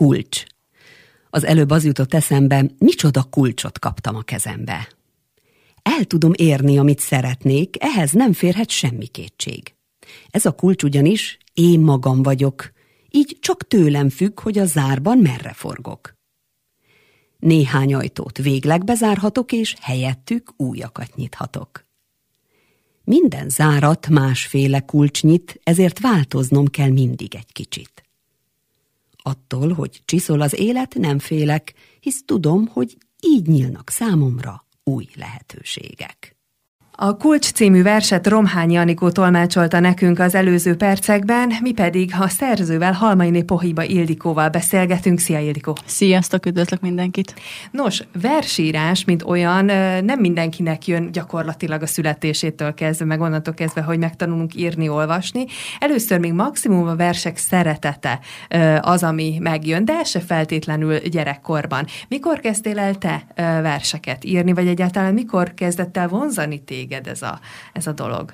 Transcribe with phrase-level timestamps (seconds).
[0.00, 0.44] Kulcs.
[1.30, 4.88] Az előbb az jutott eszembe, micsoda kulcsot kaptam a kezembe.
[5.82, 9.74] El tudom érni, amit szeretnék, ehhez nem férhet semmi kétség.
[10.30, 12.72] Ez a kulcs ugyanis én magam vagyok,
[13.10, 16.14] így csak tőlem függ, hogy a zárban merre forgok.
[17.38, 21.86] Néhány ajtót végleg bezárhatok, és helyettük újakat nyithatok.
[23.04, 28.09] Minden zárat másféle kulcs nyit, ezért változnom kell mindig egy kicsit.
[29.22, 36.39] Attól, hogy csiszol az élet, nem félek, hisz tudom, hogy így nyílnak számomra új lehetőségek.
[37.02, 42.92] A Kulcs című verset Romhányi Anikó tolmácsolta nekünk az előző percekben, mi pedig a szerzővel
[42.92, 45.18] Halmaini Pohiba Ildikóval beszélgetünk.
[45.18, 45.76] Szia Ildikó!
[45.86, 47.34] Sziasztok, üdvözlök mindenkit!
[47.70, 49.64] Nos, versírás, mint olyan,
[50.04, 55.44] nem mindenkinek jön gyakorlatilag a születésétől kezdve, meg onnantól kezdve, hogy megtanulunk írni, olvasni.
[55.78, 58.20] Először még maximum a versek szeretete
[58.80, 61.86] az, ami megjön, de se feltétlenül gyerekkorban.
[62.08, 66.88] Mikor kezdtél el te verseket írni, vagy egyáltalán mikor kezdett el vonzani téged?
[66.90, 67.40] Téged ez a,
[67.72, 68.32] ez a dolog?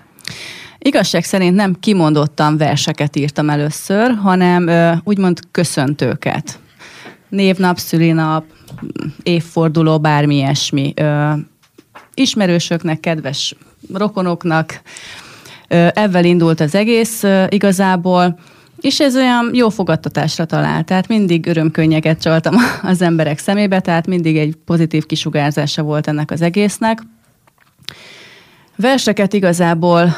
[0.78, 4.70] Igazság szerint nem kimondottan verseket írtam először, hanem
[5.04, 6.58] úgymond köszöntőket.
[7.28, 8.44] Névnap, szülinap,
[9.22, 10.94] évforduló, bármi ilyesmi.
[12.14, 13.54] Ismerősöknek, kedves
[13.92, 14.80] rokonoknak.
[15.68, 18.38] Ezzel indult az egész igazából,
[18.80, 22.54] és ez olyan jó fogadtatásra talált, tehát mindig örömkönnyeget csaltam
[22.92, 27.02] az emberek szemébe, tehát mindig egy pozitív kisugárzása volt ennek az egésznek.
[28.76, 30.14] Verseket igazából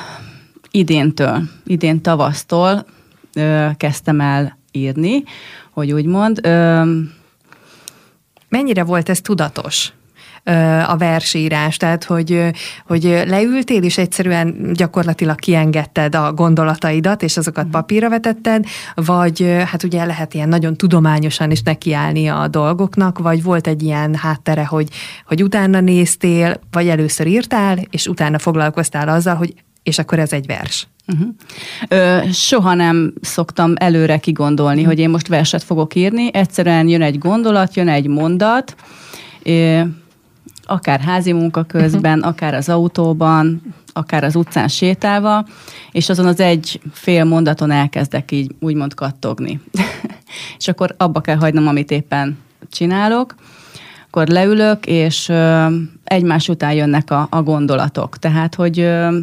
[0.71, 2.87] idéntől, idén tavasztól
[3.35, 5.23] ö, kezdtem el írni,
[5.71, 6.39] hogy úgy mond.
[6.43, 6.83] Ö,
[8.49, 9.93] Mennyire volt ez tudatos?
[10.87, 12.51] A versírás, tehát hogy,
[12.87, 17.73] hogy leültél, és egyszerűen gyakorlatilag kiengedted a gondolataidat, és azokat mhm.
[17.73, 23.67] papírra vetetted, vagy hát ugye lehet ilyen nagyon tudományosan is nekiállni a dolgoknak, vagy volt
[23.67, 24.89] egy ilyen háttere, hogy,
[25.27, 30.47] hogy utána néztél, vagy először írtál, és utána foglalkoztál azzal, hogy és akkor ez egy
[30.47, 30.87] vers.
[31.07, 31.29] Uh-huh.
[31.89, 34.87] Ö, soha nem szoktam előre kigondolni, uh-huh.
[34.87, 36.31] hogy én most verset fogok írni.
[36.33, 38.77] Egyszerűen jön egy gondolat, jön egy mondat,
[40.71, 42.33] akár házi munka közben, uh-huh.
[42.33, 43.63] akár az autóban,
[43.93, 45.47] akár az utcán sétálva,
[45.91, 49.61] és azon az egy fél mondaton elkezdek így úgymond kattogni.
[50.59, 52.39] és akkor abba kell hagynom, amit éppen
[52.71, 53.35] csinálok,
[54.07, 55.67] akkor leülök, és ö,
[56.05, 58.19] egymás után jönnek a, a gondolatok.
[58.19, 59.19] Tehát, hogy ö,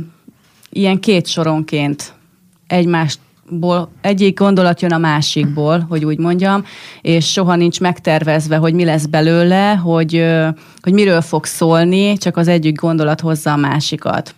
[0.69, 2.13] ilyen két soronként
[2.67, 3.19] egymást
[3.49, 6.63] ból, egyik gondolat jön a másikból, hogy úgy mondjam,
[7.01, 10.25] és soha nincs megtervezve, hogy mi lesz belőle, hogy,
[10.81, 14.35] hogy miről fog szólni, csak az egyik gondolat hozza a másikat.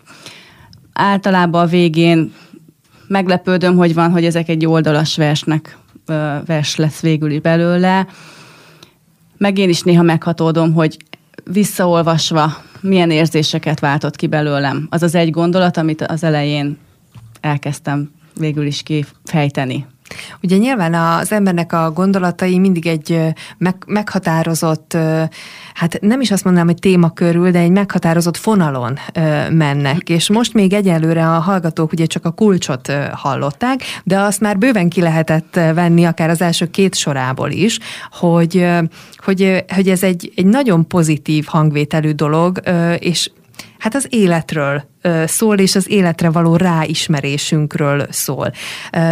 [0.94, 2.34] Általában a végén
[3.08, 5.78] meglepődöm, hogy van, hogy ezek egy oldalas versnek,
[6.46, 8.08] vers lesz végül is belőle.
[9.38, 10.98] Meg én is néha meghatódom, hogy
[11.44, 14.88] visszaolvasva milyen érzéseket váltott ki belőlem.
[14.90, 16.78] Az az egy gondolat, amit az elején
[17.42, 19.86] elkezdtem végül is kifejteni.
[20.44, 23.20] Ugye nyilván az embernek a gondolatai mindig egy
[23.58, 24.98] meg, meghatározott,
[25.74, 28.98] hát nem is azt mondanám, hogy téma körül, de egy meghatározott fonalon
[29.52, 30.10] mennek.
[30.10, 34.90] És most még egyelőre a hallgatók ugye csak a kulcsot hallották, de azt már bőven
[34.90, 37.80] ki lehetett venni akár az első két sorából is,
[38.12, 38.68] hogy,
[39.18, 42.60] hogy, hogy ez egy, egy nagyon pozitív hangvételű dolog,
[43.00, 43.30] és
[43.78, 44.84] hát az életről
[45.26, 48.52] szól, és az életre való ráismerésünkről szól.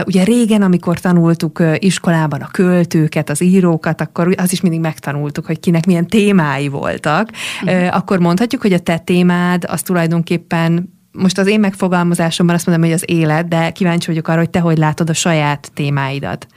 [0.06, 5.60] Ugye régen, amikor tanultuk iskolában a költőket, az írókat, akkor az is mindig megtanultuk, hogy
[5.60, 7.30] kinek milyen témái voltak.
[7.64, 7.96] Uh-huh.
[7.96, 12.94] Akkor mondhatjuk, hogy a te témád az tulajdonképpen most az én megfogalmazásomban azt mondom, hogy
[12.94, 16.48] az élet, de kíváncsi vagyok arra, hogy te hogy látod a saját témáidat.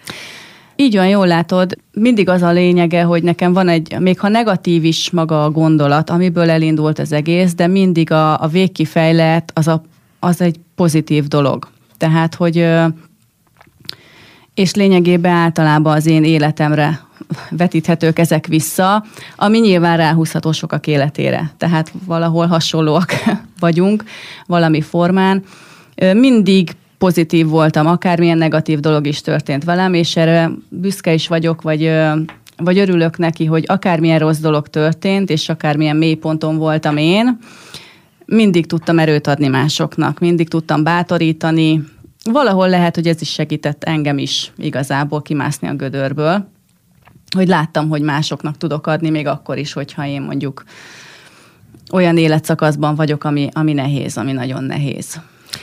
[0.80, 1.76] Így van, jól látod.
[1.92, 6.10] Mindig az a lényege, hogy nekem van egy, még ha negatív is maga a gondolat,
[6.10, 9.82] amiből elindult az egész, de mindig a, a végkifejlet az, a,
[10.18, 11.68] az egy pozitív dolog.
[11.96, 12.66] Tehát, hogy
[14.54, 17.00] és lényegében általában az én életemre
[17.50, 19.04] vetíthetők ezek vissza,
[19.36, 21.52] ami nyilván ráhúzható sokak életére.
[21.56, 23.12] Tehát valahol hasonlóak
[23.60, 24.04] vagyunk
[24.46, 25.44] valami formán.
[26.14, 31.92] Mindig pozitív voltam, akármilyen negatív dolog is történt velem, és erre büszke is vagyok, vagy,
[32.56, 37.38] vagy örülök neki, hogy akármilyen rossz dolog történt, és akármilyen mélyponton voltam én,
[38.26, 41.84] mindig tudtam erőt adni másoknak, mindig tudtam bátorítani.
[42.24, 46.48] Valahol lehet, hogy ez is segített engem is igazából kimászni a gödörből,
[47.36, 50.64] hogy láttam, hogy másoknak tudok adni, még akkor is, hogyha én mondjuk
[51.92, 55.20] olyan életszakaszban vagyok, ami, ami nehéz, ami nagyon nehéz.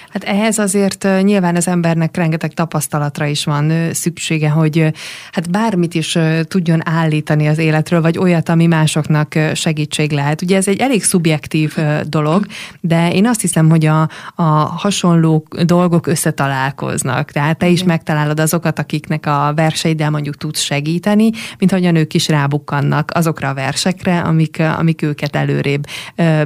[0.10, 4.94] Hát ehhez azért nyilván az embernek rengeteg tapasztalatra is van szüksége, hogy
[5.32, 10.42] hát bármit is tudjon állítani az életről, vagy olyat, ami másoknak segítség lehet.
[10.42, 12.46] Ugye ez egy elég szubjektív dolog,
[12.82, 17.32] de én azt hiszem, hogy a, a hasonló dolgok összetalálkoznak.
[17.32, 22.28] Tehát te is megtalálod azokat, akiknek a verseiddel mondjuk tudsz segíteni, mint hogyan ők is
[22.28, 25.86] rábukkannak azokra a versekre, amik, amik őket előrébb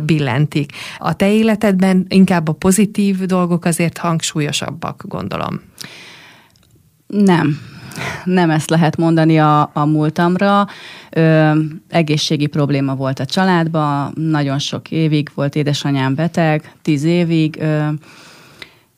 [0.01, 0.71] billentik.
[0.97, 5.61] A te életedben inkább a pozitív dolgok azért hangsúlyosabbak, gondolom.
[7.07, 7.59] Nem.
[8.23, 10.67] Nem ezt lehet mondani a, a múltamra.
[11.09, 11.51] Ö,
[11.89, 17.57] egészségi probléma volt a családban, nagyon sok évig volt édesanyám beteg, tíz évig.
[17.59, 17.87] Ö,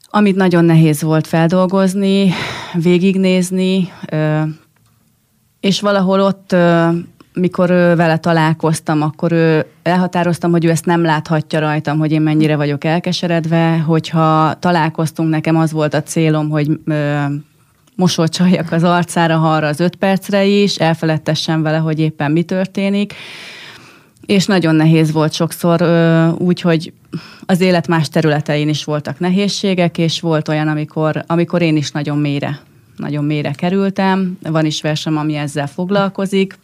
[0.10, 2.34] amit nagyon nehéz volt feldolgozni,
[2.74, 4.42] végignézni, ö,
[5.60, 6.56] és valahol ott
[7.34, 9.34] mikor vele találkoztam, akkor
[9.84, 15.58] elhatároztam, hogy ő ezt nem láthatja rajtam, hogy én mennyire vagyok elkeseredve, hogyha találkoztunk, nekem
[15.58, 17.24] az volt a célom, hogy ö,
[17.96, 23.14] mosolcsaljak az arcára, ha arra az öt percre is, elfeledtessem vele, hogy éppen mi történik.
[24.26, 25.82] És nagyon nehéz volt sokszor,
[26.38, 26.94] úgy, hogy
[27.46, 32.18] az élet más területein is voltak nehézségek, és volt olyan, amikor, amikor én is nagyon
[32.18, 32.60] mélyre,
[32.98, 34.38] nagyon mélyre kerültem.
[34.42, 36.58] Van is versem, ami ezzel foglalkozik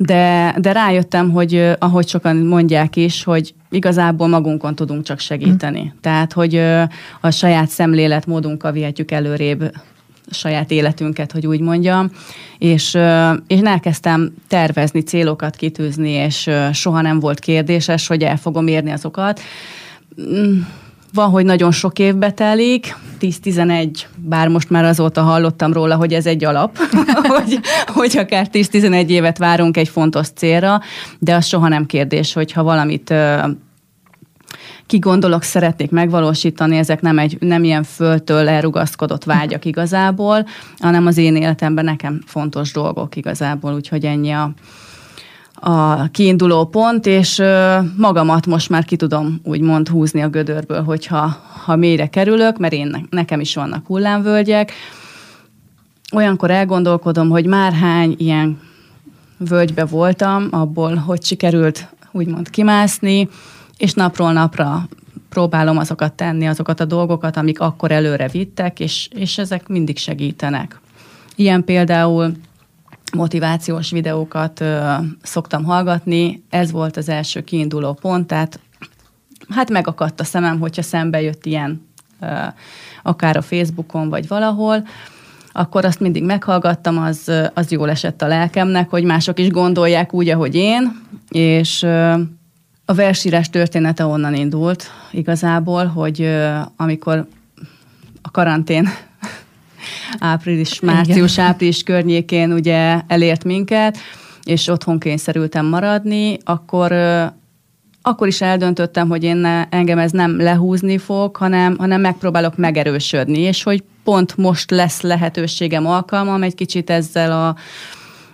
[0.00, 5.82] de, de rájöttem, hogy ahogy sokan mondják is, hogy igazából magunkon tudunk csak segíteni.
[5.82, 5.98] Mm.
[6.00, 6.54] Tehát, hogy
[7.20, 9.72] a saját szemléletmódunkkal vihetjük előrébb
[10.30, 12.10] a saját életünket, hogy úgy mondjam,
[12.58, 12.98] és,
[13.46, 19.40] és elkezdtem tervezni, célokat kitűzni, és soha nem volt kérdéses, hogy el fogom érni azokat
[20.20, 20.60] mm,
[21.14, 26.26] van, hogy nagyon sok évbe telik, 10-11, bár most már azóta hallottam róla, hogy ez
[26.26, 26.78] egy alap,
[27.36, 30.80] hogy, hogy akár 10-11 évet várunk egy fontos célra,
[31.18, 33.14] de az soha nem kérdés, hogyha valamit
[34.86, 40.46] kigondolok, szeretnék megvalósítani, ezek nem, egy, nem ilyen föltől elrugaszkodott vágyak igazából,
[40.78, 44.52] hanem az én életemben nekem fontos dolgok igazából, úgyhogy ennyi a,
[45.60, 47.42] a kiinduló pont, és
[47.96, 53.06] magamat most már ki tudom úgymond húzni a gödörből, hogyha ha mélyre kerülök, mert én,
[53.10, 54.72] nekem is vannak hullámvölgyek.
[56.12, 58.60] Olyankor elgondolkodom, hogy már hány ilyen
[59.36, 63.28] völgybe voltam, abból, hogy sikerült úgymond kimászni,
[63.76, 64.88] és napról napra
[65.28, 70.80] próbálom azokat tenni, azokat a dolgokat, amik akkor előre vittek, és, és ezek mindig segítenek.
[71.36, 72.32] Ilyen például
[73.12, 78.60] motivációs videókat ö, szoktam hallgatni, ez volt az első kiinduló pont, tehát
[79.48, 81.86] hát megakadt a szemem, hogyha szembe jött ilyen
[82.20, 82.26] ö,
[83.02, 84.86] akár a Facebookon, vagy valahol,
[85.52, 90.28] akkor azt mindig meghallgattam, az, az jól esett a lelkemnek, hogy mások is gondolják úgy,
[90.28, 92.12] ahogy én, és ö,
[92.84, 97.26] a versírás története onnan indult igazából, hogy ö, amikor
[98.22, 98.88] a karantén
[100.18, 103.98] április, március, április környékén ugye elért minket,
[104.44, 106.92] és otthon kényszerültem maradni, akkor
[108.02, 113.38] akkor is eldöntöttem, hogy én ne, engem ez nem lehúzni fog, hanem, hanem megpróbálok megerősödni,
[113.38, 117.56] és hogy pont most lesz lehetőségem, alkalmam egy kicsit ezzel a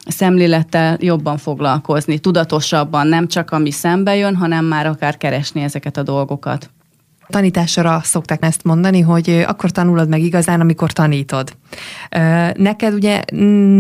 [0.07, 6.03] szemlélettel jobban foglalkozni, tudatosabban, nem csak ami szembe jön, hanem már akár keresni ezeket a
[6.03, 6.71] dolgokat.
[7.27, 11.57] Tanításra szokták ezt mondani, hogy akkor tanulod meg igazán, amikor tanítod.
[12.55, 13.23] Neked ugye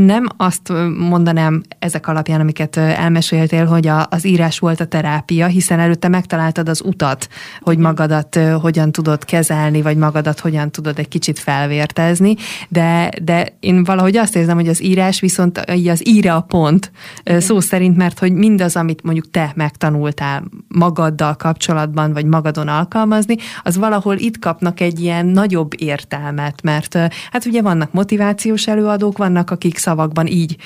[0.05, 5.81] nem azt mondanám ezek alapján, amiket elmeséltél, hogy a, az írás volt a terápia, hiszen
[5.81, 7.29] előtte megtaláltad az utat,
[7.61, 12.35] hogy magadat hogyan tudod kezelni, vagy magadat hogyan tudod egy kicsit felvértezni,
[12.69, 16.91] de, de én valahogy azt érzem, hogy az írás viszont az íre a pont
[17.25, 17.41] Igen.
[17.41, 23.77] szó szerint, mert hogy mindaz, amit mondjuk te megtanultál magaddal kapcsolatban, vagy magadon alkalmazni, az
[23.77, 26.95] valahol itt kapnak egy ilyen nagyobb értelmet, mert
[27.31, 30.57] hát ugye vannak motivációs előadók, vannak, akik szavakban így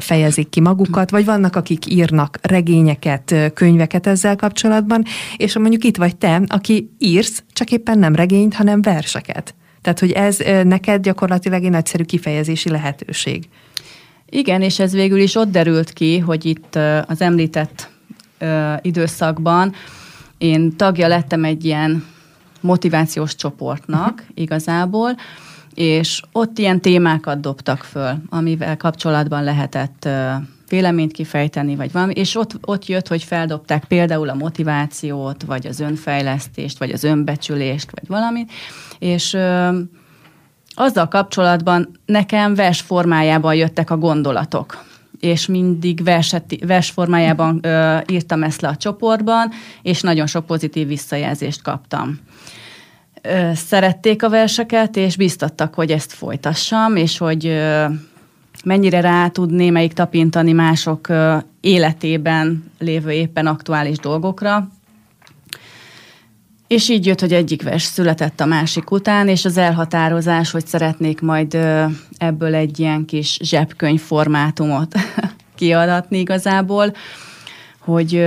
[0.00, 5.04] fejezik ki magukat, vagy vannak, akik írnak regényeket, könyveket ezzel kapcsolatban,
[5.36, 9.54] és mondjuk itt vagy te, aki írsz, csak éppen nem regényt, hanem verseket.
[9.82, 13.48] Tehát, hogy ez neked gyakorlatilag egy nagyszerű kifejezési lehetőség.
[14.28, 17.90] Igen, és ez végül is ott derült ki, hogy itt az említett
[18.80, 19.74] időszakban
[20.38, 22.04] én tagja lettem egy ilyen
[22.62, 24.26] motivációs csoportnak uh-huh.
[24.34, 25.16] igazából,
[25.74, 30.08] és ott ilyen témákat dobtak föl, amivel kapcsolatban lehetett
[30.68, 35.80] véleményt kifejteni, vagy valami, és ott, ott jött, hogy feldobták például a motivációt, vagy az
[35.80, 38.50] önfejlesztést, vagy az önbecsülést, vagy valamit,
[38.98, 39.78] és ö,
[40.74, 44.84] azzal kapcsolatban nekem vers formájában jöttek a gondolatok
[45.22, 49.50] és mindig verset, vers formájában ö, írtam ezt le a csoportban,
[49.82, 52.20] és nagyon sok pozitív visszajelzést kaptam.
[53.54, 57.60] szerették a verseket, és biztattak, hogy ezt folytassam, és hogy
[58.64, 61.08] mennyire rá tud némelyik tapintani mások
[61.60, 64.68] életében lévő éppen aktuális dolgokra.
[66.72, 71.20] És így jött, hogy egyik vers született a másik után, és az elhatározás, hogy szeretnék
[71.20, 71.58] majd
[72.16, 74.94] ebből egy ilyen kis zsebkönyv formátumot
[75.54, 76.94] kiadatni igazából,
[77.78, 78.24] hogy,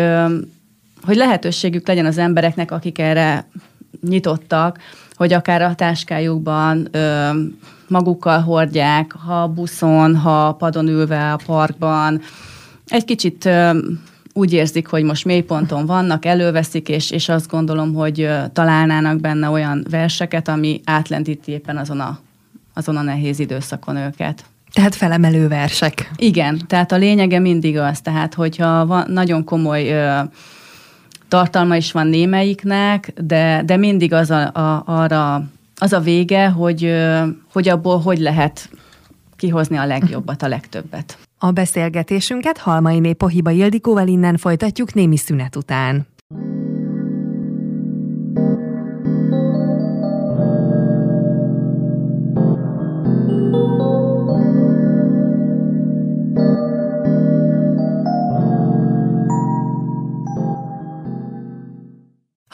[1.02, 3.48] hogy lehetőségük legyen az embereknek, akik erre
[4.02, 4.80] nyitottak,
[5.16, 6.90] hogy akár a táskájukban
[7.88, 12.22] magukkal hordják, ha buszon, ha padon ülve a parkban,
[12.88, 13.50] egy kicsit
[14.38, 19.50] úgy érzik, hogy most mélyponton vannak, előveszik, és, és azt gondolom, hogy ö, találnának benne
[19.50, 22.20] olyan verseket, ami átlendíti éppen azon a,
[22.74, 24.44] azon a nehéz időszakon őket.
[24.74, 26.12] Tehát felemelő versek.
[26.16, 30.20] Igen, tehát a lényege mindig az, tehát hogyha van nagyon komoly ö,
[31.28, 35.44] tartalma is van némelyiknek, de, de mindig az a, a, arra,
[35.78, 36.94] az a vége, hogy,
[37.54, 38.70] hogy abból hogy lehet
[39.36, 41.18] kihozni a legjobbat, a legtöbbet.
[41.46, 46.08] A beszélgetésünket Halmai Pohiba Ildikóval innen folytatjuk némi szünet után.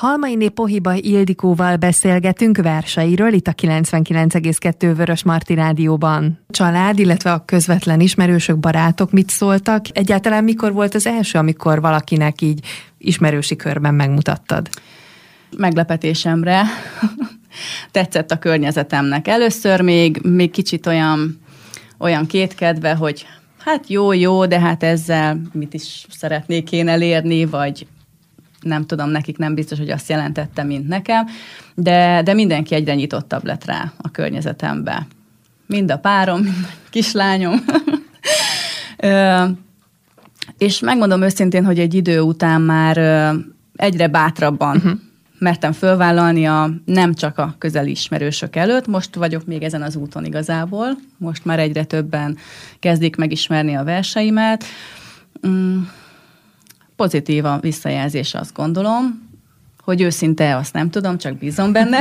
[0.02, 6.40] Halmainé Pohiba Ildikóval beszélgetünk verseiről itt a 99,2 Vörös Marti Rádióban.
[6.50, 9.86] Család, illetve a közvetlen ismerősök, barátok mit szóltak?
[9.94, 12.66] Egyáltalán mikor volt az első, amikor valakinek így
[12.98, 14.70] ismerősi körben megmutattad?
[15.58, 16.64] Meglepetésemre
[17.92, 19.28] tetszett a környezetemnek.
[19.28, 21.40] Először még, még kicsit olyan,
[21.98, 23.26] olyan kétkedve, hogy
[23.58, 27.88] hát jó, jó, de hát ezzel mit is szeretnék én elérni, vagy
[28.62, 31.28] nem tudom, nekik nem biztos, hogy azt jelentette, mint nekem,
[31.76, 35.08] de, de mindenki egyre nyitottabb lett rá a környezetembe.
[35.66, 37.64] Mind a párom, mind a kislányom.
[38.98, 39.44] Ö,
[40.58, 42.98] és megmondom őszintén, hogy egy idő után már
[43.76, 44.92] egyre bátrabban uh-huh.
[45.40, 50.26] mertem fölvállalni a nem csak a közeli ismerősök előtt, most vagyok még ezen az úton
[50.26, 52.38] igazából, most már egyre többen
[52.80, 54.64] kezdik megismerni a verseimet.
[55.48, 55.80] Mm
[57.02, 59.30] pozitív a visszajelzés, azt gondolom,
[59.84, 62.00] hogy őszinte, azt nem tudom, csak bízom benne.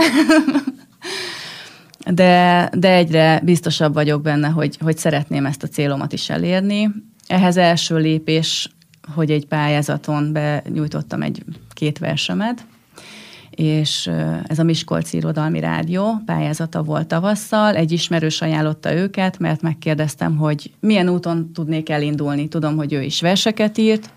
[2.20, 6.90] de, de egyre biztosabb vagyok benne, hogy, hogy szeretném ezt a célomat is elérni.
[7.26, 8.70] Ehhez első lépés,
[9.14, 12.64] hogy egy pályázaton benyújtottam egy két versemet,
[13.50, 14.10] és
[14.46, 20.72] ez a Miskolci Irodalmi Rádió pályázata volt tavasszal, egy ismerős ajánlotta őket, mert megkérdeztem, hogy
[20.80, 22.48] milyen úton tudnék elindulni.
[22.48, 24.10] Tudom, hogy ő is verseket írt,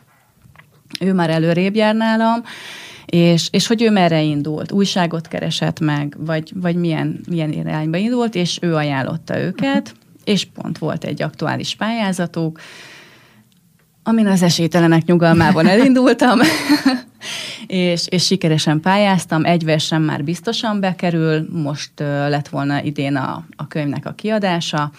[0.99, 2.43] ő már előrébb jár nálam,
[3.05, 8.35] és, és hogy ő merre indult, újságot keresett meg, vagy, vagy milyen, milyen irányba indult,
[8.35, 10.21] és ő ajánlotta őket, uh-huh.
[10.23, 12.59] és pont volt egy aktuális pályázatuk,
[14.03, 16.39] amin az esélytelenek nyugalmában elindultam,
[17.67, 23.45] és, és sikeresen pályáztam, egy versem már biztosan bekerül, most uh, lett volna idén a,
[23.55, 24.91] a könyvnek a kiadása,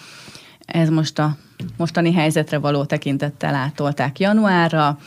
[0.65, 1.37] ez most a
[1.77, 4.97] mostani helyzetre való tekintettel átolták januárra,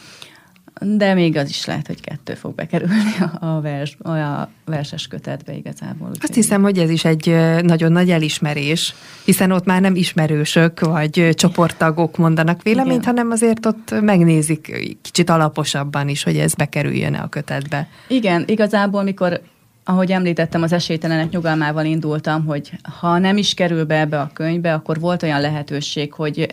[0.81, 6.11] de még az is lehet, hogy kettő fog bekerülni a, vers, a verses kötetbe igazából.
[6.21, 8.95] Azt hiszem, hogy ez is egy nagyon nagy elismerés,
[9.25, 13.15] hiszen ott már nem ismerősök vagy csoporttagok mondanak véleményt, Igen.
[13.15, 17.89] hanem azért ott megnézik kicsit alaposabban is, hogy ez bekerüljön a kötetbe.
[18.09, 19.41] Igen, igazából mikor
[19.89, 24.73] ahogy említettem, az esélytelenek nyugalmával indultam, hogy ha nem is kerül be ebbe a könyvbe,
[24.75, 26.49] akkor volt olyan lehetőség, hogy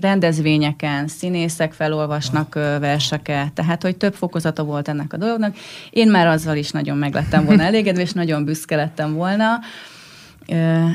[0.00, 5.56] rendezvényeken színészek felolvasnak verseket, tehát hogy több fokozata volt ennek a dolognak.
[5.90, 9.58] Én már azzal is nagyon meglettem volna elégedve, és nagyon büszke lettem volna.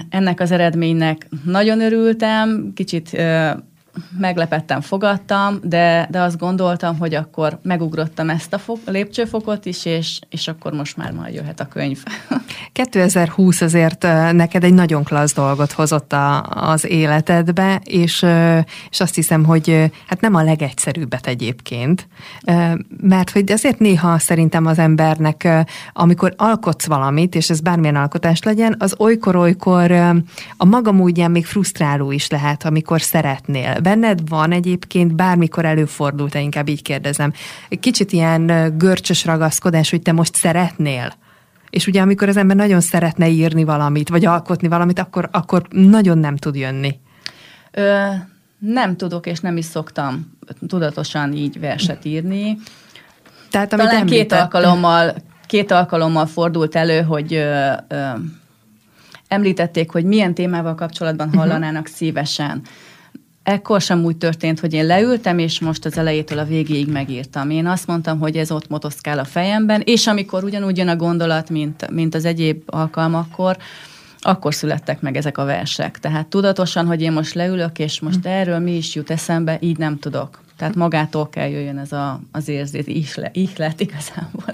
[0.09, 3.17] Ennek az eredménynek nagyon örültem, kicsit
[4.17, 10.19] meglepettem, fogadtam, de, de azt gondoltam, hogy akkor megugrottam ezt a fok, lépcsőfokot is, és,
[10.29, 12.03] és akkor most már majd jöhet a könyv.
[12.71, 18.25] 2020 azért neked egy nagyon klassz dolgot hozott a, az életedbe, és,
[18.89, 22.07] és azt hiszem, hogy hát nem a legegyszerűbbet egyébként,
[23.01, 25.47] mert hogy azért néha szerintem az embernek,
[25.93, 29.91] amikor alkotsz valamit, és ez bármilyen alkotás legyen, az olykor-olykor
[30.57, 36.69] a maga módján még frusztráló is lehet, amikor szeretnél Benned van egyébként, bármikor előfordult, inkább
[36.69, 37.33] így kérdezem,
[37.79, 41.13] kicsit ilyen görcsös ragaszkodás, hogy te most szeretnél?
[41.69, 46.17] És ugye amikor az ember nagyon szeretne írni valamit, vagy alkotni valamit, akkor, akkor nagyon
[46.17, 46.99] nem tud jönni.
[47.71, 48.07] Ö,
[48.59, 50.37] nem tudok, és nem is szoktam
[50.67, 52.57] tudatosan így verset írni.
[53.49, 55.15] Tehát, amit Talán két alkalommal
[55.45, 58.07] két alkalommal fordult elő, hogy ö, ö,
[59.27, 61.37] említették, hogy milyen témával kapcsolatban mhm.
[61.37, 61.95] hallanának uh-huh.
[61.95, 62.61] szívesen.
[63.45, 67.49] Ekkor sem úgy történt, hogy én leültem, és most az elejétől a végéig megírtam.
[67.49, 71.49] Én azt mondtam, hogy ez ott motoszkál a fejemben, és amikor ugyanúgy jön a gondolat,
[71.49, 73.57] mint, mint az egyéb alkalmakkor,
[74.19, 75.99] akkor születtek meg ezek a versek.
[75.99, 78.27] Tehát tudatosan, hogy én most leülök, és most hm.
[78.27, 80.39] erről mi is jut eszembe, így nem tudok.
[80.57, 84.53] Tehát magától kell jöjjön ez a, az érzés, ihle, ihlet igazából.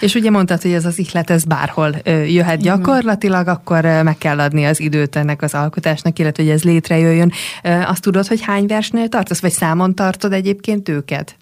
[0.00, 4.64] És ugye mondtad, hogy ez az ihlet, ez bárhol jöhet gyakorlatilag, akkor meg kell adni
[4.64, 7.32] az időt ennek az alkotásnak, illetve hogy ez létrejöjjön.
[7.62, 11.36] Azt tudod, hogy hány versnél tartasz, vagy számon tartod egyébként őket?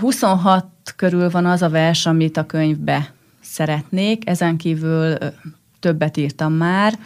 [0.00, 0.64] 26
[0.96, 5.16] körül van az a vers, amit a könyvbe szeretnék, ezen kívül
[5.80, 6.98] többet írtam már.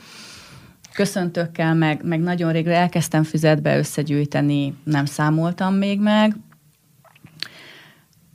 [0.96, 6.36] Köszöntőkkel, meg, meg nagyon régre elkezdtem füzetbe összegyűjteni, nem számoltam még meg.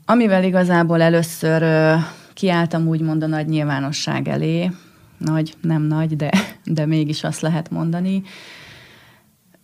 [0.06, 1.96] Amivel igazából először ö,
[2.34, 4.72] kiálltam úgymond a nagy nyilvánosság elé,
[5.18, 6.32] nagy, nem nagy, de,
[6.64, 8.24] de mégis azt lehet mondani,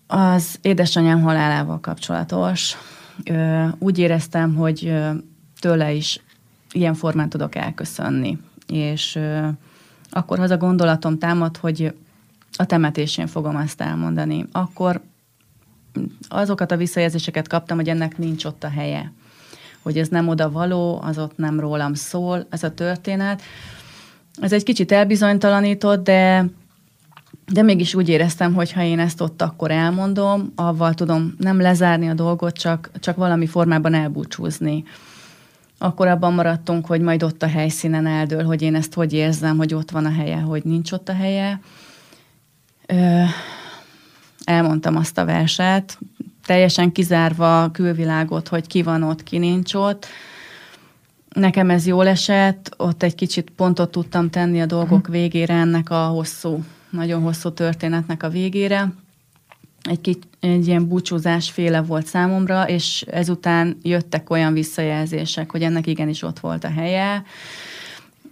[0.08, 2.78] az édesanyám halálával kapcsolatos.
[3.26, 5.10] Ö, úgy éreztem, hogy ö,
[5.60, 6.24] tőle is
[6.72, 8.38] ilyen formán tudok elköszönni.
[8.68, 9.48] És ö,
[10.10, 11.94] akkor az a gondolatom támad, hogy
[12.58, 14.46] a temetésén fogom ezt elmondani.
[14.52, 15.02] Akkor
[16.30, 19.12] azokat a visszajelzéseket kaptam, hogy ennek nincs ott a helye.
[19.82, 23.42] Hogy ez nem oda való, az ott nem rólam szól, ez a történet.
[24.42, 26.46] Ez egy kicsit elbizonytalanított, de
[27.52, 32.10] de mégis úgy éreztem, hogy ha én ezt ott akkor elmondom, avval tudom nem lezárni
[32.10, 34.84] a dolgot, csak, csak valami formában elbúcsúzni
[35.78, 39.74] akkor abban maradtunk, hogy majd ott a helyszínen eldől, hogy én ezt hogy érzem, hogy
[39.74, 41.60] ott van a helye, hogy nincs ott a helye.
[44.44, 46.00] Elmondtam azt a verset,
[46.46, 50.06] teljesen kizárva a külvilágot, hogy ki van ott, ki nincs ott.
[51.30, 55.12] Nekem ez jól esett, ott egy kicsit pontot tudtam tenni a dolgok mhm.
[55.12, 58.94] végére ennek a hosszú, nagyon hosszú történetnek a végére
[59.88, 65.88] egy, kicsit egy ilyen búcsúzás féle volt számomra, és ezután jöttek olyan visszajelzések, hogy ennek
[65.88, 67.24] igenis ott volt a helye,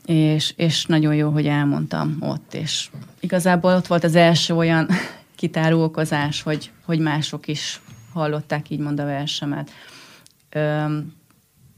[0.05, 2.89] és, és nagyon jó, hogy elmondtam ott, és
[3.19, 4.87] igazából ott volt az első olyan
[5.35, 7.81] kitárulkozás, hogy, hogy mások is
[8.13, 9.71] hallották így a versemet.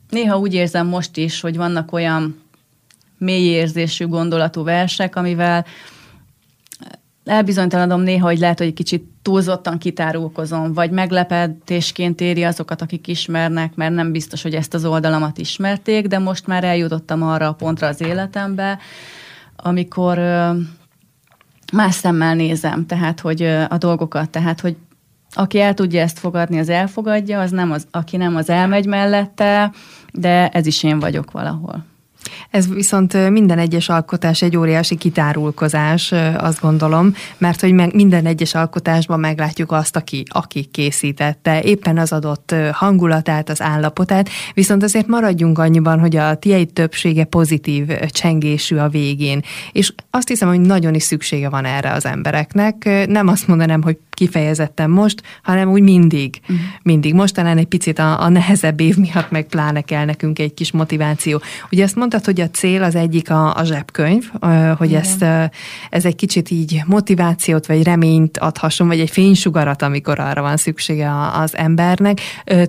[0.09, 2.41] Néha úgy érzem most is, hogy vannak olyan
[3.17, 5.65] mély érzésű gondolatú versek, amivel
[7.27, 13.75] elbizonytalanodom néha, hogy lehet, hogy egy kicsit túlzottan kitárulkozom, vagy meglepetésként éri azokat, akik ismernek,
[13.75, 17.87] mert nem biztos, hogy ezt az oldalamat ismerték, de most már eljutottam arra a pontra
[17.87, 18.79] az életembe,
[19.55, 20.17] amikor
[21.73, 24.75] más szemmel nézem, tehát, hogy a dolgokat, tehát, hogy
[25.33, 29.71] aki el tudja ezt fogadni, az elfogadja, az nem az, aki nem, az elmegy mellette,
[30.13, 31.85] de ez is én vagyok valahol.
[32.49, 39.19] Ez viszont minden egyes alkotás egy óriási kitárulkozás, azt gondolom, mert hogy minden egyes alkotásban
[39.19, 45.99] meglátjuk azt, aki, aki készítette, éppen az adott hangulatát, az állapotát, viszont azért maradjunk annyiban,
[45.99, 51.49] hogy a tiéd többsége pozitív csengésű a végén, és azt hiszem, hogy nagyon is szüksége
[51.49, 53.05] van erre az embereknek.
[53.07, 56.39] Nem azt mondanám, hogy kifejezetten most, hanem úgy mindig.
[56.41, 56.57] Uh-huh.
[56.83, 57.13] Mindig.
[57.13, 60.71] Most talán egy picit a, a nehezebb év miatt meg pláne kell nekünk egy kis
[60.71, 61.41] motiváció.
[61.71, 64.29] Ugye azt mondtad, hogy a cél az egyik a, a zsebkönyv,
[64.77, 65.01] hogy Igen.
[65.01, 65.25] ezt
[65.89, 71.11] ez egy kicsit így motivációt vagy reményt adhasson, vagy egy fénysugarat, amikor arra van szüksége
[71.33, 72.19] az embernek.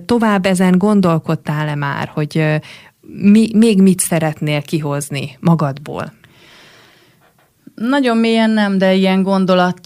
[0.05, 2.61] Tovább ezen gondolkodtál-e már, hogy
[3.01, 6.13] mi, még mit szeretnél kihozni magadból?
[7.75, 9.79] Nagyon mélyen nem, de ilyen gondolat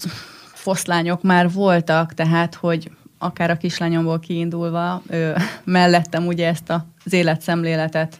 [0.64, 6.72] foszlányok már voltak, tehát, hogy akár a kislányomból kiindulva, ő, mellettem ugye ezt
[7.04, 8.16] az életszemléletet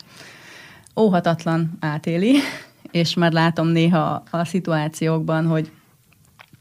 [0.96, 2.36] óhatatlan átéli,
[2.90, 5.70] és már látom néha a szituációkban, hogy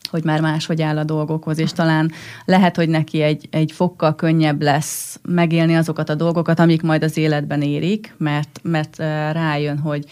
[0.09, 2.11] hogy már máshogy áll a dolgokhoz, és talán
[2.45, 7.17] lehet, hogy neki egy, egy fokkal könnyebb lesz megélni azokat a dolgokat, amik majd az
[7.17, 8.97] életben érik, mert, mert
[9.31, 10.05] rájön, hogy,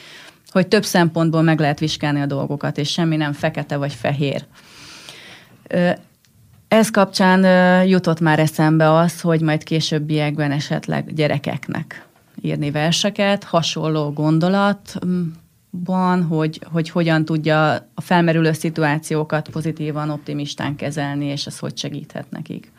[0.49, 4.45] hogy több szempontból meg lehet vizsgálni a dolgokat, és semmi nem fekete vagy fehér.
[6.67, 7.43] Ez kapcsán
[7.87, 12.05] jutott már eszembe az, hogy majd későbbiekben esetleg gyerekeknek
[12.41, 21.45] írni verseket, hasonló gondolatban, hogy, hogy hogyan tudja a felmerülő szituációkat pozitívan, optimistán kezelni, és
[21.45, 22.71] ez hogy segíthet nekik.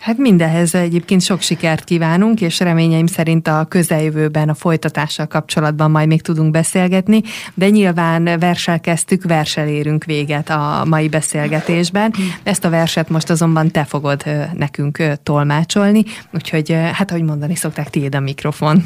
[0.00, 6.08] Hát mindenhez egyébként sok sikert kívánunk, és reményeim szerint a közeljövőben a folytatással kapcsolatban majd
[6.08, 7.22] még tudunk beszélgetni,
[7.54, 12.14] de nyilván versel kezdtük, versel érünk véget a mai beszélgetésben.
[12.42, 18.14] Ezt a verset most azonban te fogod nekünk tolmácsolni, úgyhogy hát ahogy mondani szokták, tiéd
[18.14, 18.84] a mikrofon.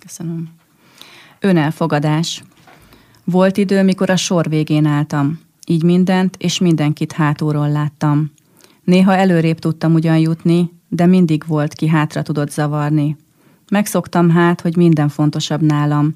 [0.00, 0.48] Köszönöm.
[1.40, 2.42] Önelfogadás.
[3.24, 5.40] Volt idő, mikor a sor végén álltam.
[5.66, 8.32] Így mindent és mindenkit hátulról láttam.
[8.84, 13.16] Néha előrébb tudtam ugyan jutni, de mindig volt, ki hátra tudott zavarni.
[13.70, 16.14] Megszoktam hát, hogy minden fontosabb nálam,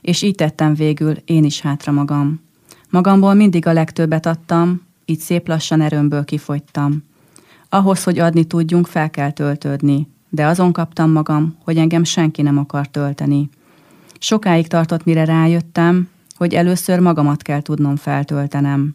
[0.00, 2.40] és így tettem végül én is hátra magam.
[2.90, 7.04] Magamból mindig a legtöbbet adtam, így szép lassan erőmből kifogytam.
[7.68, 12.58] Ahhoz, hogy adni tudjunk, fel kell töltődni, de azon kaptam magam, hogy engem senki nem
[12.58, 13.48] akar tölteni.
[14.18, 18.94] Sokáig tartott, mire rájöttem, hogy először magamat kell tudnom feltöltenem.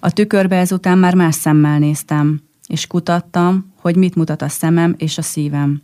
[0.00, 5.18] A tükörbe ezután már más szemmel néztem, és kutattam, hogy mit mutat a szemem és
[5.18, 5.80] a szívem.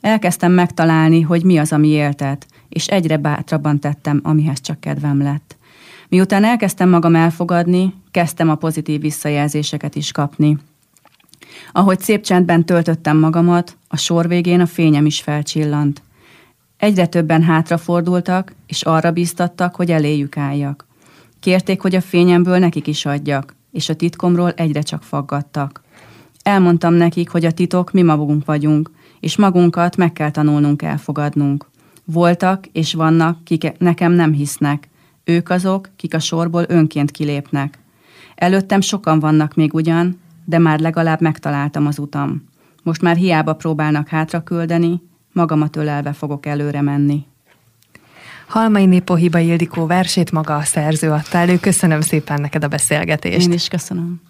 [0.00, 5.56] Elkezdtem megtalálni, hogy mi az, ami éltet, és egyre bátrabban tettem, amihez csak kedvem lett.
[6.08, 10.58] Miután elkezdtem magam elfogadni, kezdtem a pozitív visszajelzéseket is kapni.
[11.72, 16.02] Ahogy szép csendben töltöttem magamat, a sor végén a fényem is felcsillant.
[16.76, 20.86] Egyre többen hátrafordultak, és arra bíztattak, hogy eléjük álljak.
[21.40, 25.86] Kérték, hogy a fényemből nekik is adjak, és a titkomról egyre csak faggattak.
[26.48, 31.66] Elmondtam nekik, hogy a titok mi magunk vagyunk, és magunkat meg kell tanulnunk elfogadnunk.
[32.04, 34.88] Voltak és vannak, kik nekem nem hisznek.
[35.24, 37.78] Ők azok, kik a sorból önként kilépnek.
[38.34, 42.44] Előttem sokan vannak még ugyan, de már legalább megtaláltam az utam.
[42.82, 47.26] Most már hiába próbálnak hátra küldeni, magamat ölelve fogok előre menni.
[48.46, 51.58] Halmai Népohiba Ildikó versét maga a szerző adta elő.
[51.58, 53.46] Köszönöm szépen neked a beszélgetést.
[53.46, 54.20] Én is köszönöm.